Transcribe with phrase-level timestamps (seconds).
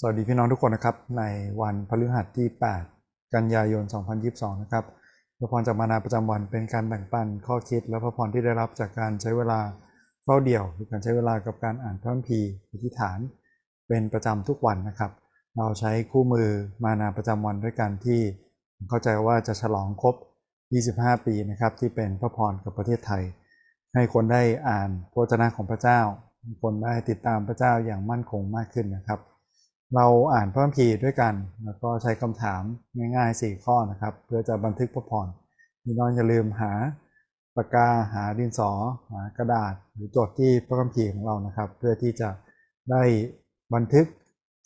[0.00, 1.22] สวัสดีพี่น้องทุกคนนะครับ ใน
[1.62, 2.48] วันพฤหัสที่
[2.90, 3.84] 8 กันยายน
[4.22, 4.84] 2022 นะครับ
[5.38, 9.60] พระพรจากมานาประจำวันเป็นการแบ่งปันข้อคิดและพระพรที่ได้รับจากการใช้เวลา
[10.24, 13.18] เฝ้าเดี่ยวหรือการใช้เวลากับการอ่านพระคัมภีร์อธิษฐาน
[13.88, 15.12] เป็นประจำทุกวันนะครับ
[15.56, 16.48] เราใช้คู่มือ
[16.84, 18.20] มานาประจำวันด้วยกันที่
[18.88, 20.14] เข้าใจว่าจะฉลองครบ
[20.70, 23.22] 25 ปีนะครับที่เป็นพระพรกับประเทศไทย
[23.94, 26.00] ให้คนได้อ่านพระวจนะของพระเจ้า
[26.62, 29.20] คนได้ติดตามพระเจ้าอย่างมั่นคงมากขึ้นนะครับ
[29.96, 32.62] เราอ่านพระคัมภีร์ด้วยกัน แล้วก็ใช้คำถาม
[33.16, 35.26] ง่ายๆ 4 ข้อนะครับ เพื่อจะบันทึกพระพร
[35.82, 36.72] พี่น้องอย่าลืมหา
[37.56, 38.70] ปากกาหาดินสอ
[39.10, 42.28] หากระดาษหรือจดที่พระคัมภีร์ของเรานะครับ เพื่อที่จะ
[42.90, 43.02] ได้
[43.74, 44.06] บันทึก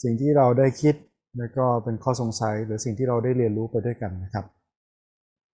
[0.03, 0.95] สิ่งที่เราได้คิด
[1.39, 4.45] แล้วก็เป็นข้อสงสัยหรือสิ่งที่เราได้เรียนรู้ไปด้วยกันนะครับ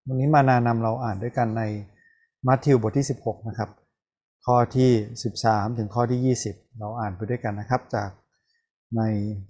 [0.07, 1.63] วันนี้มานานำเราอ่านด้วยกันใน
[2.47, 3.71] มัทธิวบทที่ 16 นะครับ
[4.47, 4.91] ข้อที่
[5.35, 8.09] 13 ถึงข้อที่ 20 เราอ่านไปด้วยกันนะครับจาก
[8.97, 9.03] ใน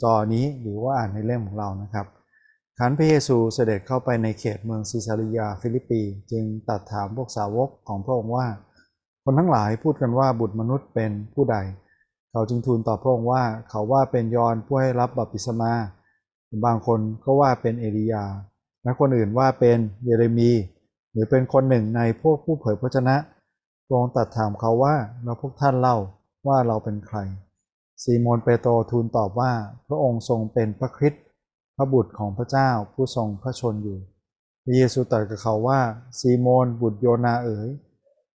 [0.02, 2.06] จอนี้หรือว่าอ่านในเล่มของเรานะครับ
[2.78, 8.46] ครั้นพระเยซูเสด็จเข้าไปในเขตเมืองซีซารียาฟิลิปปี จึงตรัสถามพวกสาวกของพระองค์ว่า
[9.24, 11.56] คนทั้งหลายพูดกันว่าบุตรมนุษย์เป็นผู้ใด
[12.30, 15.72] เขาจึงทูลตอบพระองค์ว่าเขาว่าเป็นยอห์นผู้ให้รับบัพติศมา
[16.64, 18.24] บางคนก็ว่าเป็นเอลียา
[18.82, 20.50] และคนอื่นว่าเป็นเยเรมี
[21.12, 23.16] หรือเป็นคนหนึ่งในพวกผู้เผยพระชนะ
[23.86, 25.96] พระองค์ตัดถามเขาว่าแล้วพวกท่านเล่า
[26.46, 27.18] ว่าเราเป็นใคร
[28.02, 29.52] ซีโมนเปโตรทูลตอบว่า
[29.88, 31.22] พระองค์ทรงเป็นพระคริสต์
[31.76, 33.98] พระบุตรของพระเจ้าผู้ทรงพระชนอยู่
[34.64, 35.80] พระเยซูตรัสกับเขาว่า
[36.18, 37.68] ซีโมนบุตรโยนาเอ๋ย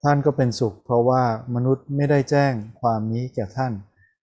[0.03, 1.23] ท่านก็เป็นสุข เพราะว่า
[1.55, 3.73] มนุษย์ไม่ได้แจ้งความนี้แก่ท่าน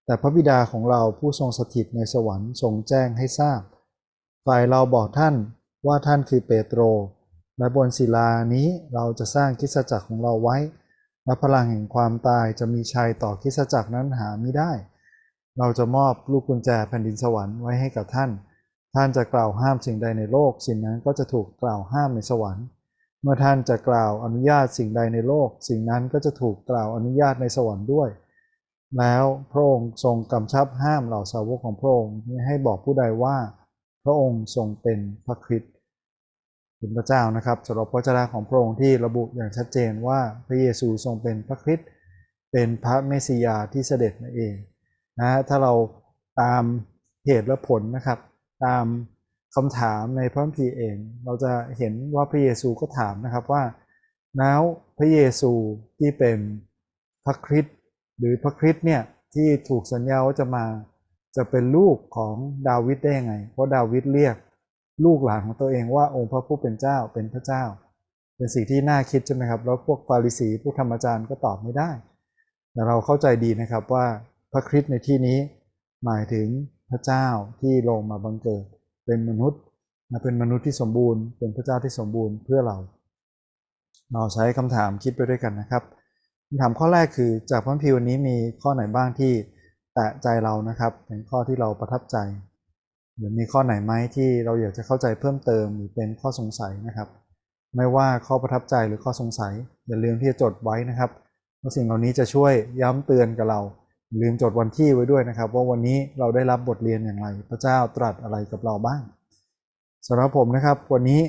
[0.04, 3.60] แต่พระบิดาของเราผู้ทรงสถิตในสวรรค์ทรงแจ้งให้ทราบ
[4.46, 5.34] ฝ่ายเราบอกท่าน
[5.86, 6.80] ว่าท่านคือเปโตร
[7.58, 10.56] และบนศิลานี้เราจะสร้างคิสจักรของเราไว้
[11.24, 14.70] และพลังแห่งความตายจะมีชัยต่อคิสจักรนั้นหาไม่ได้
[15.58, 18.30] เราจะมอบลูกกุญแจแผ่นดินสวรรค์ไว้ให้กับท่าน
[18.94, 22.66] ท่านจะกล่าวห้ามสิ่งใดในโลก สิ่งนั้นก็จะถูกกล่าวห้ามในสวรรค์
[23.22, 28.08] เมื่อท่านจะกล่าวอนุญาตสิ่งใดในโลก สิ่งนั้นก็จะถูกกล่าวอนุญาตในสวรรค์ด้วย
[28.98, 33.36] แล้วพระองค์ทรงกำชับห้ามเหล่าสาวกของพระองค์ให้บอกผู้ใดว่า
[34.04, 35.72] พระองค์ทรงเป็นพระคริสต์
[36.78, 41.88] เป็นพระเจ้านะครับสำหรับพระเจ้าของพระองค์ที่ระบุอย่างชัดเจนว่าพระเยซูทรงเป็นพระคริสต์
[42.52, 44.54] เป็นพระเมสสิยาที่เสด็จมาเอง
[45.20, 45.72] นะถ้าเรา
[46.40, 46.62] ตาม
[47.26, 48.18] เหตุและผลนะครับ
[48.64, 48.84] ตาม
[49.54, 53.62] คำถามในพระคัมภีร์เอง เราจะเห็นว่าพระเยซูก็ถามนะครับว่า
[54.38, 54.60] แล้ว
[54.98, 55.52] พระเยซู
[55.98, 56.38] ที่เป็น
[57.24, 57.76] พระคริสต์
[58.18, 59.02] หรือพระคริสต์เนี่ย
[59.34, 60.64] ที่ถูกสัญญาว่าจะมา
[61.36, 62.34] จะเป็นลูกของ
[62.68, 64.36] ดาวิดได้ยังไง เพราะดาวิดเรียก
[65.04, 67.62] ลูกหลานของตัวเองว่าองค์พระผู้เป็นเจ้าเป็นพระเจ้า
[68.36, 71.90] เป็นสิ่งที่น่าคิดใช่ไหมครับ แล้วพวกฟาริสีพวกธรรมจารย์ก็ตอบไม่ได้
[72.72, 74.06] แต่เราเข้าใจดีนะครับว่า
[74.56, 75.38] พระคริสต์ในที่นี้
[76.04, 76.46] หมายถึง
[76.90, 77.26] พระเจ้า
[77.60, 78.64] ที่ลงมาบังเกิด
[79.06, 79.60] เป็นมนุษย์
[80.22, 82.78] เป็นมนุษย์ที่สมบูรณ์ เป็นพระเจ้าที่สมบูรณ์เพื่อเรา
[84.12, 85.82] เราใช้คำถามคิดไปด้วยกันนะครับ
[86.48, 89.32] คำถามข้อแรกคือจากพระพิวนี้มีข้อไหนบ้างที่
[89.94, 92.16] แตะใจเรานะครับเป็นข้อที่เราประทับใจ
[93.16, 97.08] หรือมีข้อไหนไหมที่เราอยากจะเข้าใจเพิ่มเติมหรือเป็นข้อสงสัยนะครับ
[97.76, 99.52] ไม่ว่าข้อประทับใจหรือข้อสงสัย
[99.86, 101.10] อย่าลืมที่จะจดไว้นะครับ
[101.58, 103.60] เพราะสิ่งเหล่านี้จะช่วยย้ำเตือนกับเรา
[104.20, 109.02] ลืมจดวันที่ไว้ด้วยนะครับ ว่าวันนี้เราได้รับบทเรียนอย่างไร พระเจ้าตรัสอะไรกับเราบ้าง
[110.06, 111.22] สำหรับผมนะครับ วันนี้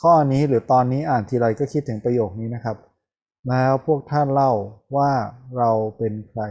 [0.00, 2.76] ข้อนี้หรือตอนนี้อ่านทีไรก็คิดถึงประโยคนี้นะครับ
[3.48, 4.52] แล้วพวกท่านเล่า
[4.96, 5.10] ว่า
[5.58, 6.42] เราเป็นใคร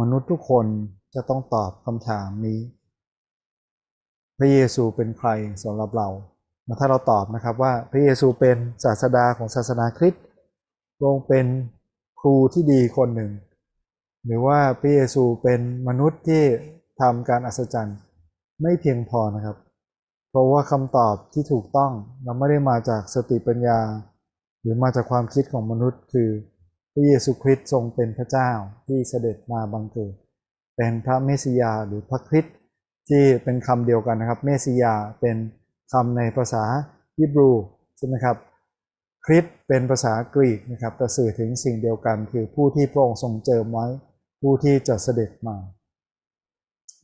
[0.00, 0.66] มนุษย์ทุกคน
[1.14, 2.60] จะต้องตอบคำถามนี้
[4.38, 5.28] พระเยซูเป็นใคร
[5.64, 6.08] สำหรับเรา
[6.80, 10.24] ถ้าเราตอบนะครับว่าพระเยซูเป็นศาสดาของศาสนาคริสต์
[11.02, 11.46] ทรงเป็น
[12.20, 13.30] ครูที่ดีคนหนึ่ง
[14.26, 16.42] หรือว่าพระเยซูเป็นมนุษย์ที่
[17.00, 17.98] ทำการอัศจรรย์
[18.62, 19.56] ไม่เพียงพอนะครับ
[20.30, 21.92] เพราะว่าคำตอบที่ถูกต้อง
[22.24, 23.78] เราไม่ได้มาจากสติปัญญา
[24.60, 26.30] หรือมาจากความคิดของมนุษย์ คือ
[26.92, 28.50] พระเยซูคริสต์ทรงเป็นพระเจ้า
[28.86, 30.14] ที่เสด็จมาบังเกิด
[30.76, 32.56] เป็นพระเมสสิยาหรือพระคริสต์
[33.08, 35.36] ที่เป็นคำเดียวกันนะครับ เมสสิยาเป็น
[35.92, 36.64] คำในภาษา
[37.18, 37.50] ฮิบรู
[37.96, 38.36] ใช่ไหมครับ
[39.26, 43.86] คริสต์เป็นภาษากรีกนะครับแต่สื่อถึงสิ่งเดียวกันคือผู้ที่พระองค์ทรงเจิมไว้
[44.40, 45.56] ผู้ที่จะเสด็จมา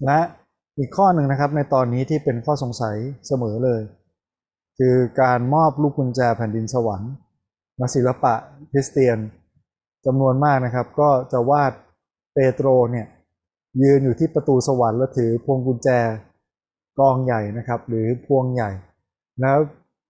[0.04, 0.20] และ
[0.78, 2.96] อีกข้อหนึ่งนะครับในตอนนี้ที่เป็นข้อสงสัย
[3.26, 3.82] เสมอเลย
[4.78, 7.12] คือการมอบลูกกุญแจแผ่นดินสวรรค์
[7.80, 8.34] นักศิลปะ
[8.72, 9.18] คริสเตียน
[10.06, 11.72] จำนวนมากนะครับ ก็จะวาด
[12.34, 13.06] เปโตรเนี่ย
[13.82, 15.88] ยืนอยู่ที่ประตูสวรรค์แล้วถือพวงกุญแจ
[16.98, 18.70] กองใหญ่นะครับ หรือพวงใหญ่
[19.40, 19.58] แล้ว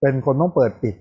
[0.01, 0.95] เป็นคนต้องเปิดปิด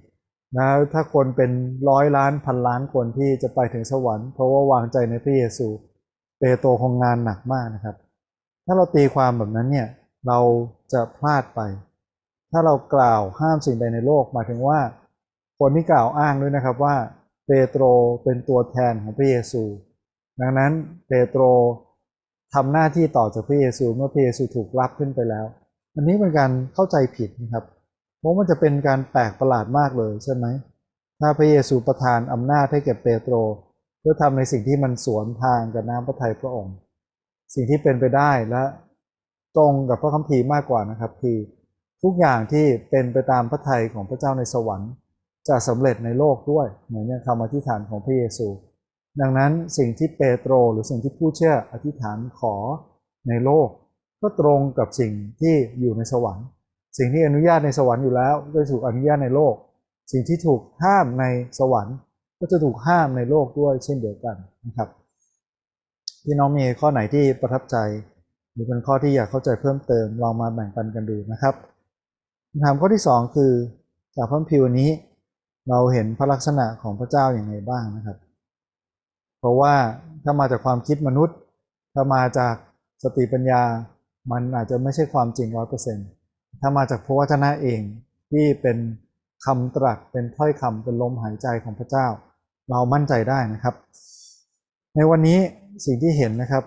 [0.58, 1.52] นะถ้าคนเป็น
[1.90, 5.68] ร้อยล้านพันล้านคนที่จะไปถึงสวรรค์เพราะว่าวางใจในพระเยซู
[6.42, 7.96] เปโตรคงงานหนักมากนะครับ
[8.66, 9.88] ถ้าเราตีความแบบนั้นเนี่ย
[10.28, 10.40] เรา
[10.94, 11.62] จะพลาดไป
[12.52, 14.80] ถ้าเรากล่าวห้ามสิ่งใดในโลกหมายถึงว่า
[15.60, 16.96] คนที่กล่าวอ้างด้วยนะครับว่า
[17.48, 17.84] เปโตร
[18.24, 19.64] เป็นตัวแทนของพระเยซู
[20.42, 20.72] ดังนั้น
[21.08, 21.44] เปโตร
[22.54, 25.46] ทำหน้าที่ต่อจากพระเยซูเมื่อพระเยซูถูกรับขึ้นไปแล้ว
[25.96, 27.66] อันนี้เป็นการเข้าใจผิดนะครับ
[28.20, 30.46] เพราะมันจะเป็นการแปลกประหลาดมากเลยใช่ไหม
[31.20, 33.34] ถ้าพระเยซูประทานอำนาจให้แก่เปโตร
[34.02, 36.76] เพื่อทำในสิ่งที่มันสวนทางกับน้ำพระทัยพระองค์
[37.56, 38.64] สิ่งที่เป็นไปได้และ
[39.58, 41.38] ตรงกับพระคัมภีร์มากกว่านะครับ คือ
[42.04, 44.92] ทุกอย่างที่เป็นไปตามพระทัยของพระเจ้าในสวรรค์
[45.48, 48.48] จะสำเร็จในโลกด้วย เหมือนอย่างคำอธิษฐานของพระเยซู
[49.22, 52.56] ดังนั้นสิ่งที่เปโตรหรือสิ่งที่ผู้เชื่ออธิษฐานขอ
[53.28, 53.70] ในโลก
[54.22, 55.12] ก็ตรงกับสิ่ง
[55.42, 56.46] ที่อยู่ในสวรรค์
[56.98, 59.56] สิ่งที่อนุญาตในสวรรค์อยู่แล้วก็ถูกอนุญาตในโลก
[60.12, 61.26] สิ่งที่ถูกห้ามใน
[61.60, 61.96] สวรรค์
[62.42, 64.36] ก็จะถูกห้ามในโลกด้วยเช่นเดียวกัน
[64.68, 64.90] นะครับ
[66.24, 67.78] พี่น้องมีข้อไหนที่ประทับใจ
[68.54, 71.56] หรือเป็นข้อที่อยากเข้าใจเพิ่มเติมลองมาแบ่งปันกันดูนะครับ
[72.50, 73.52] คำถามข้อที่ 2 คือ
[74.16, 74.90] จากพระพิวนี้
[75.70, 78.18] เราเห็นพระลักษณะของพระเจ้าอย่างไรบ้างนะครับ
[79.40, 79.74] เพราะว่า
[80.24, 81.38] ถ้ามาจากความคิดมนุษย์
[81.94, 82.56] ถ้ามาจาก
[83.04, 83.64] สติปัญญา
[84.32, 86.08] มันอาจจะไม่ใช่ความจริงร้อยเปอร์เซ็นต์
[86.62, 87.82] ถ้ามาจากพระวจนะเอง
[88.32, 88.78] ที่เป็น
[89.46, 92.08] คำตรัสเป็นถ้อยคำเป็นลมหายใจของพระเจ้า
[92.70, 93.76] เรามั่นใจได้นะครับ
[94.96, 95.40] ในวันนี้
[95.86, 96.64] สิ่งที่เห็นนะครับ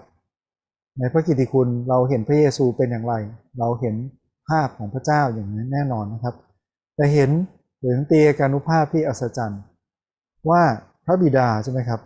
[0.99, 3.15] ในพระกิติคุณเราเห็นพระเยซูเป็นอย่างไร
[3.59, 3.95] เราเห็น
[4.49, 6.35] ภาพของพระเจ้าอย่างนั้นแน่นอนนะครับ
[6.97, 7.31] แต่เห็น
[7.85, 9.63] ถึงเตียการนุภาพที่อัศจรรย์
[10.51, 10.63] ว่า
[11.05, 12.01] พระบิดาใช่ไหมครับ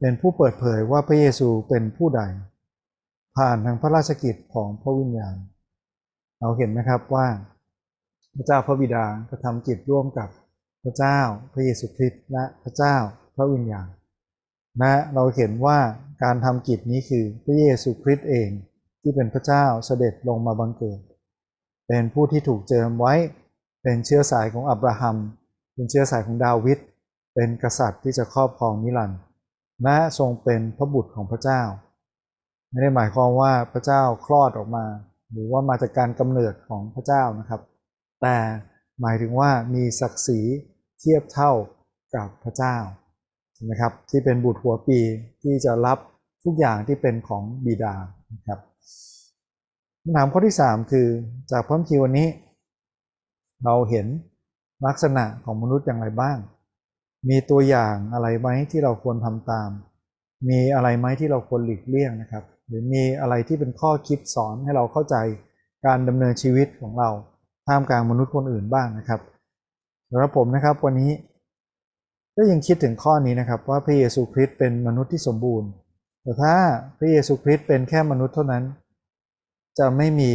[0.00, 2.22] เป็นผู้เปิดเผยว่าพระเยซูเป็นผู้ใด
[3.36, 5.36] ผ่านทางพระราชกิจของพระวิญญาณ
[6.40, 7.26] เราเห็นนะครับว่า
[8.36, 10.28] พระเจ้าพระบิดากระทำกิจร่วมกับ
[10.84, 11.20] พระเจ้า
[11.52, 12.96] พระเยซูคริสต์และพระเจ้า
[13.36, 13.88] พระวิญญาณ
[14.78, 15.78] และเราเห็นว่า
[16.22, 18.50] การทำกิจนี้คือพระเยซูคริสต์เอง
[19.02, 21.00] ที่เป็นพระเจ้าเสด็จลงมาบังเกิด
[21.88, 23.14] เป็นผู้ที่ถูกเจิมไว้
[23.82, 25.16] เป็นเชื้อสายของอับราฮัม
[25.74, 26.78] เป็นเชื้อสายของดาวิด
[27.34, 29.20] เป็นกษัตริย์ที่จะครอบครองนิรันดร์
[29.82, 31.62] และทรงเป็นพระบุตรของพระเจ้า
[32.70, 34.84] ไม่ได้หมายความว่าพระเจ้าคลอดออกมา
[35.32, 37.60] หรือว่ามาจากการกำเนิดของพระเจ้านะครับ
[38.22, 38.36] แต่
[39.00, 40.40] หมายถึงว่ามีศักดิ์ศรี
[41.00, 41.52] เทียบเท่า
[42.14, 42.76] กับพระเจ้า
[43.70, 45.00] นะครับที่เป็นบุตรหัวปี
[45.42, 45.98] ที่จะรับ
[46.44, 47.94] ทุกอย่างที่เป็นของบิดา
[48.34, 48.58] นะครับ
[50.02, 51.08] คำถามข้อที่ 3 คือ
[51.50, 52.28] จากพระคีวันนี้
[53.64, 54.06] เราเห็น
[54.86, 56.38] ลักษณะของมนุษย์อย่างไรบ้าง
[57.28, 59.70] มีตัวอย่างอะไรไหมที่เราควรทำตาม
[60.48, 65.16] มีอะไรไหมที่เราควรหลีกเลี่ยงนะครับ หรือมีอะไรที่เป็นข้อคิดสอนให้เราเข้าใจ
[65.86, 67.10] การดำเนินชีวิตของเรา
[67.66, 69.20] ท่ามกลางมนุษย์คนอื่นบ้างนะครับ
[70.10, 71.10] สำหรับผมนะครับวันนี้
[72.36, 75.68] ก็ยังคิดถึงข้อนี้นะครับว่าพระเยซูคริสต์เป็นมนุษย์ที่สมบูรณ์
[76.22, 76.54] แต่ถ้า
[76.98, 78.64] พระเยซูคริสต์เป็นแค่มนุษย์เท่านั้น
[79.78, 80.32] จะไม่มี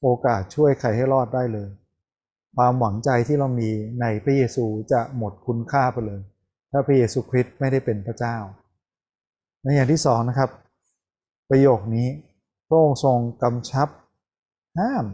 [0.00, 1.68] โอกาสช่วยใครให้รอดได้เลย
[2.56, 3.70] ความหวังใจที่เรามี
[4.00, 6.20] ในพระเยซูจะหมดคุณค่าไปเลย
[6.70, 8.36] ถ้าพระเยซูคริสต์ไม่ได้เป็นพระเจ้า
[9.62, 10.50] ในอย่างที่สองนะครับ
[11.50, 12.08] ประโยคนี้
[12.68, 13.88] พระองค์ทรงกำชับ
[14.78, 15.04] ห้าม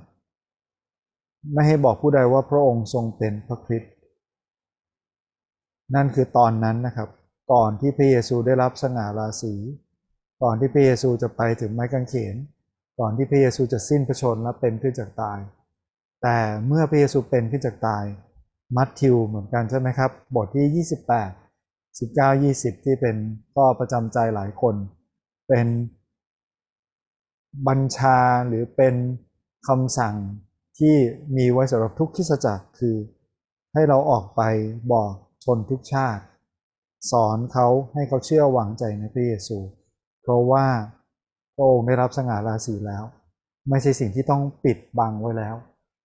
[1.53, 3.93] ไม่ให้บอกผู้ใดว่าพระองค์ทรงเป็นพระคริสต์
[5.95, 7.09] นั่นคือตอนนั้นนะครับ
[7.53, 9.55] ก่อนที่พระเยซูได้รับสง่าราศี
[10.43, 12.37] ก่อนที่พระเยซูจะไปถึงไม้กางเขน
[12.99, 15.39] ก่อนที่พระเยซูจะสิ้นพระชนและเป็นขึ้นจากตาย
[16.23, 18.05] แต่เมื่อพระเยซูเป็นขึ้นจากตาย
[18.77, 21.43] มัทธิวเหมือนกันใช่ไหมครับ บทที่ 28
[21.99, 23.17] 19 20 ที่เป็น
[23.55, 24.75] ข้อประจำใจหลายคน
[25.49, 25.67] เป็น
[27.69, 28.19] บัญชา
[28.49, 28.95] หรือเป็น
[29.67, 30.17] คำสั่ง
[30.79, 30.95] ที่
[31.37, 32.97] มีไว้สำหรับทุกคริสจักรคือ
[33.75, 34.43] ให้เราออกไป
[34.93, 35.13] บอก
[35.45, 36.23] ชนทุกชาติ
[37.11, 39.59] สอนเขาให้เขาเชื่อหวังใจในพระเยซู
[40.23, 40.67] เพราะว่า
[41.57, 43.05] พระองค์ได้รับสง่าราศีแล้ว
[43.71, 45.55] ไม่ใช่สิ่งที่ต้องปิดบังไว้แล้ว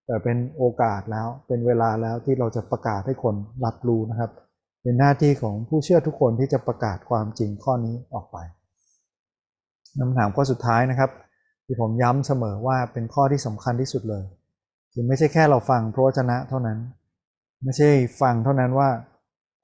[0.06, 4.32] แต่เป็นโอกาสแล้วเป็นเวลาแล้วที่เราจะประกาศให้คนรับรู้นะครับ
[4.82, 8.38] เป็นหน้าที่ของผู้เชื่อทุกคนที่จะประกาศความจริงข้อนี้ออกไป
[10.00, 11.12] คำถามข้อสุดท้ายนะครับ
[11.66, 14.24] ที่ผมย้ำเสมอว่าเป็นข้อที่สำคัญที่สุดเลย
[14.92, 16.78] คือไม่ใช่แค่เราฟังพระวจนะเท่านั้น
[17.64, 17.90] ไม่ใช่
[18.22, 18.90] ฟังเท่านั้นว่า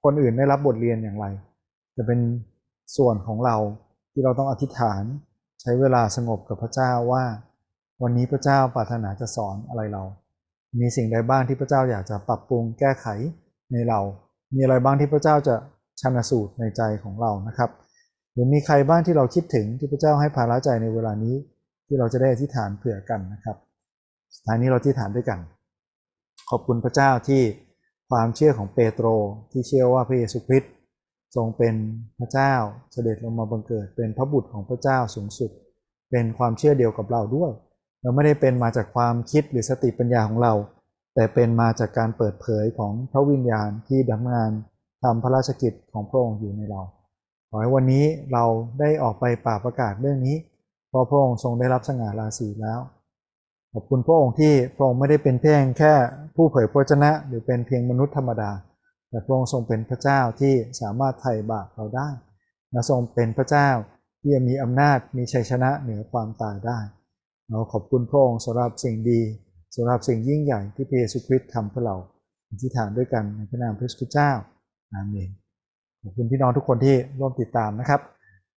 [0.04, 1.26] คนอื่นได้รับบทเรียนอย่างไร
[1.98, 2.20] จะเป็น
[2.98, 3.56] ส่วนของเรา
[4.12, 5.04] ที่เราต้องอธิษฐาน
[5.62, 7.24] ใช้เวลาสงบกับพระเจ้าว่า
[8.04, 10.04] วันนี้พระเจ้าปรารถนาจะสอนอะไรเรา
[10.80, 13.08] มีสิ่งใดบ้างที่พระเจ้าอยากจะปรับปรุงแก้ไข
[13.72, 14.00] ในเรา
[14.56, 15.56] มีอะไรบ้างที่พระเจ้าจะ
[16.02, 17.70] ชันสูตรในใจของเรานะครับ
[18.32, 21.36] หรือมีใครบ้างที่เราคิดถึงที่พระเจ้าให้ภาระใจในเวลานี้
[21.88, 23.58] ที่เราจะได้อธิษฐานเผื่อกันนะครับ
[24.36, 25.40] สุดท้ายนี้เราอธิษฐานด้วยกัน
[26.50, 27.42] ขอบคุณพระเจ้าที่
[28.10, 29.08] ความเชื่อของเปโตร
[29.52, 30.72] ที่เชื่อว่าพระเยซูคริสต์
[31.36, 31.76] ทรงเป็น
[32.20, 32.54] พระเจ้า
[32.92, 35.52] เสด็จลงมาบังเกิด เป็นพระบุตรของพระเจ้าสูงสุด
[36.12, 37.52] เป็นความเชื่อเดียวกับเราด้วย
[38.02, 40.54] เราไม่ได้เป็นมาจากความคิดหรือสติปัญญาของเรา
[41.16, 44.52] แต่เป็นมาจากการเปิดเผยของพระวิญญาณที่ดำงาน
[45.04, 46.82] ทำพระราชกิจของพระองค์อยู่ในเรา
[47.50, 48.46] ขอให้วันนี้เรา
[48.80, 50.36] ได้ออกไปป่าประกาศเรื่องนี้
[50.90, 52.80] เพราะพระองค์ทรงได้รับสง่าราศีแล้ว
[53.76, 55.94] ขอบคุณพระองค์ที่พระองค์ไม่ได้เป็นเพียงแค่
[56.36, 58.52] ผู้เผยพระวจนะ หรือเป็นเพียงมนุษย์ธรรมดา
[59.10, 62.10] แต่พระองค์ทรงเป็นพระเจ้าที่สามารถไถ่บาปเราได้
[62.72, 63.70] และทรงเป็นพระเจ้า
[64.22, 66.80] ที่มีอำนาจมีชัยชนะเหนือความตายได้
[67.50, 69.22] เราขอบคุณพระองค์สำหรับสิ่งดี
[69.76, 71.96] สำหรับสิ่งยิ่งใหญ่ที่พระเยซูคริสต์ทำเพื่อเรา
[72.50, 74.32] อธิษฐานด้วยกันในพระนามพระเจ้า
[74.94, 75.30] อาเมน
[76.02, 78.02] ขอบคุณพี่น้องทุกคนที่ร่วมติดตามนะครับ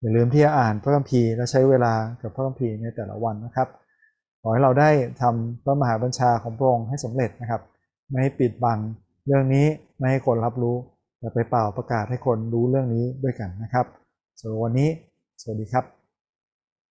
[0.01, 1.93] อย่าลืมที่จะอ่านพระคัมภีร์และใช้เวลา
[2.23, 3.69] กับพระคัมภีร์ในแต่ละวันนะครับ
[4.47, 4.91] อให้เราได้
[5.23, 7.63] ทำพระมหาบัญชาของพระองค์ให้สำเร็จนะครับ
[8.09, 8.79] ไม่ให้ปิดบัง
[9.27, 9.67] เรื่องนี้
[9.99, 10.77] ไม่ให้คนรับรู้
[11.19, 13.87] แต่ไปเป่าประกาศให้คนรู้เรื่องนี้ด้วยกันนะครับ
[14.41, 14.89] สำหรับวันนี้
[15.41, 15.96] สวัสดีครับ